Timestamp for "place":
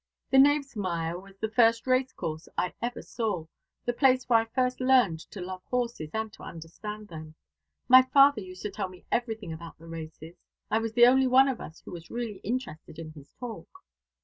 3.93-4.27